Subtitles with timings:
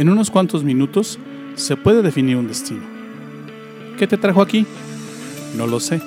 [0.00, 1.18] En unos cuantos minutos
[1.56, 2.80] se puede definir un destino.
[3.98, 4.64] ¿Qué te trajo aquí?
[5.58, 6.00] No lo sé,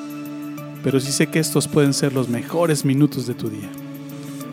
[0.84, 3.70] pero sí sé que estos pueden ser los mejores minutos de tu día.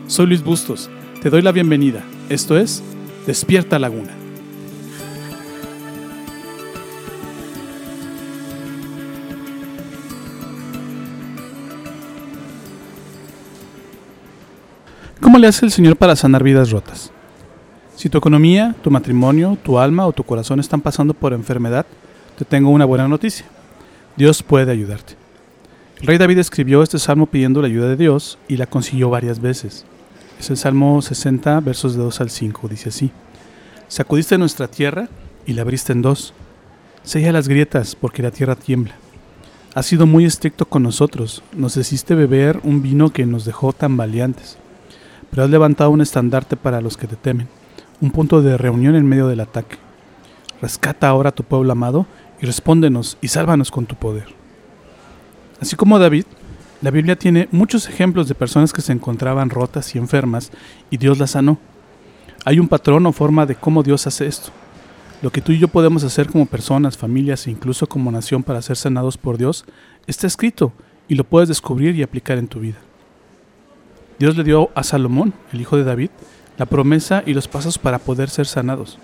[0.05, 0.91] Soy Luis Bustos,
[1.23, 2.03] te doy la bienvenida.
[2.29, 2.83] Esto es
[3.25, 4.11] Despierta Laguna.
[15.19, 17.11] ¿Cómo le hace el Señor para sanar vidas rotas?
[18.01, 21.85] Si tu economía, tu matrimonio, tu alma o tu corazón están pasando por enfermedad,
[22.35, 23.45] te tengo una buena noticia.
[24.17, 25.13] Dios puede ayudarte.
[25.99, 29.39] El rey David escribió este salmo pidiendo la ayuda de Dios y la consiguió varias
[29.39, 29.85] veces.
[30.39, 32.67] Es el Salmo 60, versos de 2 al 5.
[32.69, 33.11] Dice así:
[33.87, 35.07] Sacudiste nuestra tierra
[35.45, 36.33] y la abriste en dos.
[37.03, 38.95] Sella las grietas porque la tierra tiembla.
[39.75, 41.43] Has sido muy estricto con nosotros.
[41.55, 44.57] Nos hiciste beber un vino que nos dejó tan valientes.
[45.29, 47.60] Pero has levantado un estandarte para los que te temen
[48.01, 49.77] un punto de reunión en medio del ataque.
[50.61, 52.07] Rescata ahora a tu pueblo amado
[52.41, 54.25] y respóndenos y sálvanos con tu poder.
[55.61, 56.25] Así como David,
[56.81, 60.51] la Biblia tiene muchos ejemplos de personas que se encontraban rotas y enfermas
[60.89, 61.59] y Dios las sanó.
[62.43, 64.49] Hay un patrón o forma de cómo Dios hace esto.
[65.21, 68.63] Lo que tú y yo podemos hacer como personas, familias e incluso como nación para
[68.63, 69.65] ser sanados por Dios
[70.07, 70.73] está escrito
[71.07, 72.79] y lo puedes descubrir y aplicar en tu vida.
[74.17, 76.09] Dios le dio a Salomón, el hijo de David,
[76.61, 78.99] la promesa y los pasos para poder ser sanados.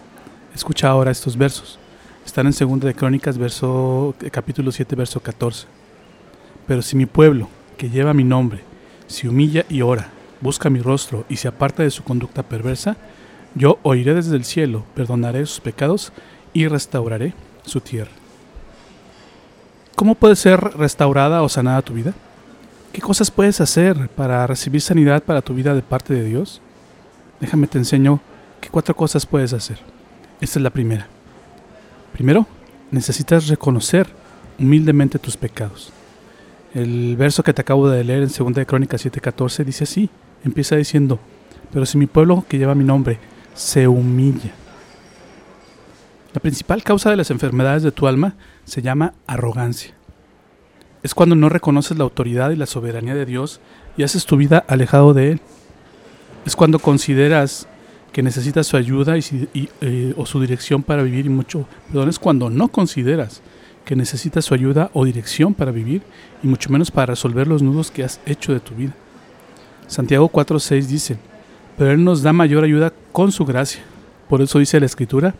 [0.54, 1.80] Escucha ahora estos versos.
[2.24, 5.66] Están en 2 de Crónicas, verso, capítulo 7, verso 14.
[6.68, 8.62] Pero si mi pueblo, que lleva mi nombre,
[9.08, 12.96] se humilla y ora, busca mi rostro y se aparta de su conducta perversa,
[13.56, 16.14] yo oiré desde el cielo, perdonaré sus pecados
[16.54, 17.34] y restauraré
[17.66, 18.12] su tierra.
[19.96, 22.14] ¿Cómo puede ser restaurada o sanada tu vida?
[22.94, 26.62] ¿Qué cosas puedes hacer para recibir sanidad para tu vida de parte de Dios?
[27.40, 28.20] Déjame te enseño
[28.60, 29.78] qué cuatro cosas puedes hacer.
[30.42, 31.08] Esta es la primera.
[32.14, 32.48] Primero,
[32.92, 34.08] necesitas reconocer
[34.60, 35.92] humildemente tus pecados.
[36.74, 40.10] El verso que te acabo de leer en 2 de Crónicas 7:14 dice así,
[40.44, 41.20] empieza diciendo,
[41.72, 43.20] pero si mi pueblo que lleva mi nombre
[43.54, 44.52] se humilla.
[46.34, 49.94] La principal causa de las enfermedades de tu alma se llama arrogancia.
[51.04, 53.62] Es cuando no reconoces la autoridad y la soberanía de Dios
[53.96, 55.42] y haces tu vida alejado de Él
[56.48, 57.68] es cuando consideras
[58.14, 62.20] que necesitas su ayuda y, eh, o su dirección para vivir y mucho, perdón, es
[62.20, 63.42] cuando no consideras
[63.84, 66.04] que necesitas su ayuda o dirección para vivir
[66.42, 68.94] y mucho menos para resolver los nudos que has hecho de tu vida.
[69.88, 71.18] Santiago 4:6 dice,
[71.78, 73.82] pero Él nos da mayor ayuda con su gracia.
[74.30, 75.36] Por eso dice la Escritura,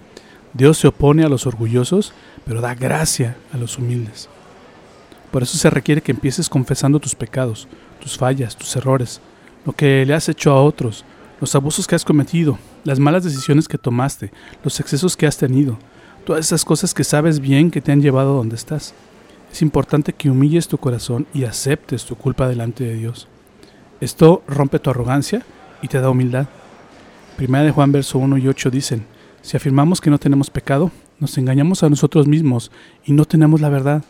[0.52, 2.12] Dios se opone a los orgullosos,
[2.46, 4.28] pero da gracia a los humildes.
[5.32, 7.70] Por eso se requiere que empieces confesando tus pecados,
[8.02, 9.22] tus fallas, tus errores,
[9.68, 11.04] lo que le has hecho a otros,
[11.42, 14.32] los abusos que has cometido, las malas decisiones que tomaste,
[14.64, 15.78] los excesos que has tenido,
[16.26, 18.94] todas esas cosas que sabes bien que te han llevado a donde estás.
[19.52, 23.28] Es importante que humilles tu corazón y aceptes tu culpa delante de Dios.
[24.00, 25.46] Esto rompe tu arrogancia
[25.82, 26.48] y te da humildad.
[27.36, 29.06] Primera de Juan verso 1 y 8 dicen,
[29.42, 32.72] si afirmamos que no tenemos pecado, nos engañamos a nosotros mismos
[33.06, 34.06] y no tenemos la verdad.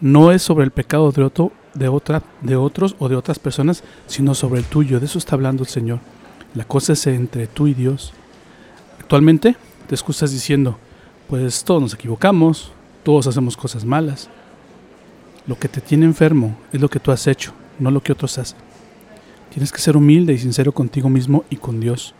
[0.00, 3.82] No es sobre el pecado de otro de, otra, de otros o de otras personas,
[4.06, 5.00] sino sobre el tuyo.
[5.00, 6.00] De eso está hablando el Señor.
[6.54, 8.12] La cosa es entre tú y Dios.
[9.00, 9.56] Actualmente
[9.88, 10.78] te excusas diciendo,
[11.28, 14.28] pues todos nos equivocamos, todos hacemos cosas malas.
[15.46, 18.38] Lo que te tiene enfermo es lo que tú has hecho, no lo que otros
[18.38, 18.58] hacen.
[19.52, 22.14] Tienes que ser humilde y sincero contigo mismo y con Dios.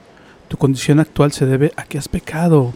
[0.48, 2.72] Tu condición actual se debe a que has pecado,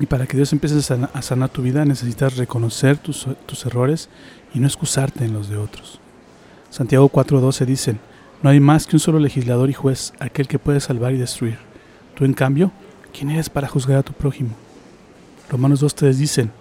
[0.00, 0.76] y para que Dios empiece
[1.12, 4.08] a sanar, tu vida necesitas reconocer tus, tus, errores
[4.54, 5.98] y no excusarte en los de otros.
[6.70, 7.96] Santiago 4:12 dice,
[8.42, 11.58] no hay más que un solo legislador y juez, aquel que puede salvar y destruir.
[12.14, 12.70] Tú en cambio,
[13.12, 14.50] ¿quién eres para juzgar a tu prójimo?
[15.50, 16.52] Romanos 2:3 dicen,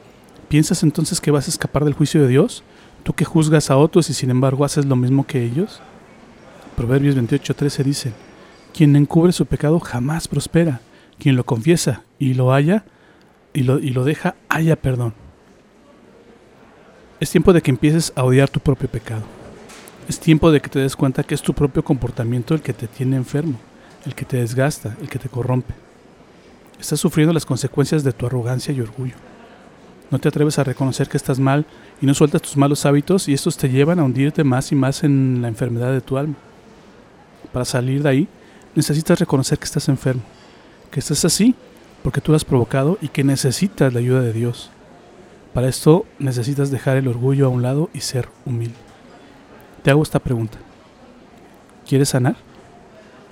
[0.47, 2.63] ¿piensas entonces que vas a escapar del juicio de Dios?
[3.03, 5.81] ¿Tú que juzgas a otros y sin embargo haces lo mismo que ellos?
[6.75, 8.13] Proverbios 28:13 dice,
[8.73, 10.81] quien encubre su pecado jamás prospera,
[11.19, 12.85] quien lo confiesa y lo halla,
[13.57, 15.15] y lo, y lo deja, haya perdón.
[17.19, 19.23] Es tiempo de que empieces a odiar tu propio pecado.
[20.07, 22.85] Es tiempo de que te des cuenta que es tu propio comportamiento el que te
[22.85, 23.57] tiene enfermo,
[24.05, 25.73] el que te desgasta, el que te corrompe.
[26.79, 29.15] Estás sufriendo las consecuencias de tu arrogancia y orgullo.
[30.11, 31.65] No te atreves a reconocer que estás mal
[31.99, 35.03] y no sueltas tus malos hábitos y estos te llevan a hundirte más y más
[35.03, 36.35] en la enfermedad de tu alma.
[37.51, 38.27] Para salir de ahí,
[38.75, 40.21] necesitas reconocer que estás enfermo,
[40.91, 41.55] que estás así
[42.07, 44.69] porque tú lo has provocado y que necesitas la ayuda de Dios.
[45.53, 48.77] Para esto necesitas dejar el orgullo a un lado y ser humilde.
[49.83, 50.57] Te hago esta pregunta.
[51.85, 52.37] ¿Quieres sanar?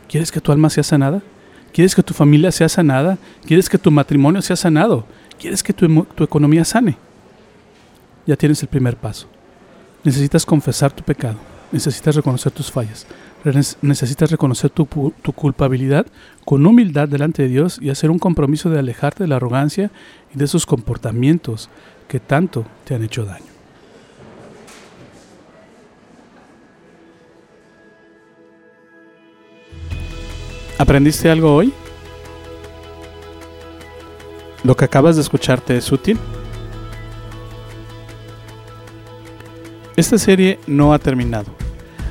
[0.10, 1.22] ¿Quieres que tu alma sea sanada?
[1.72, 3.18] ¿Quieres que tu familia sea sanada?
[3.46, 5.06] ¿Quieres que tu matrimonio sea sanado?
[5.40, 6.98] ¿Quieres que tu, tu economía sane?
[8.28, 9.30] Ya tienes el primer paso.
[10.04, 11.38] Necesitas confesar tu pecado.
[11.72, 13.08] Necesitas reconocer tus fallas.
[13.82, 14.86] Necesitas reconocer tu,
[15.22, 16.08] tu, culpabilidad
[16.46, 19.92] con humildad delante de Dios y hacer un compromiso de alejarte de la arrogancia
[20.34, 21.70] y de esos comportamientos
[22.08, 23.46] que tanto te han hecho daño.
[30.78, 31.72] ¿Aprendiste algo hoy?
[34.64, 36.18] ¿Lo que acabas de escucharte es útil?
[39.96, 41.46] Esta serie no ha terminado,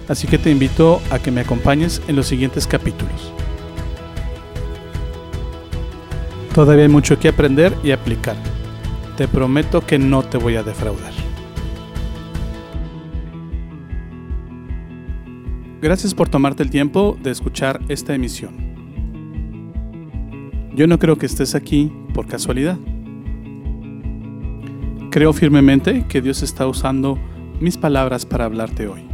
[0.09, 3.33] así que te invito a que me acompañes en los siguientes capítulos.
[6.55, 8.37] Todavía hay mucho que aprender y aplicar.
[9.17, 11.13] Te prometo que no te voy a defraudar.
[15.83, 18.55] Gracias por tomarte el tiempo de escuchar esta emisión.
[20.75, 22.79] Yo no creo que estés aquí por casualidad.
[25.11, 27.19] Creo firmemente que Dios está usando
[27.61, 29.14] mis palabras para hablarte hoy.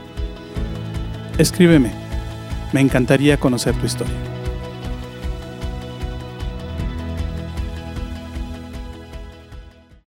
[1.41, 1.89] Escríbeme,
[2.71, 4.30] me encantaría conocer tu historia.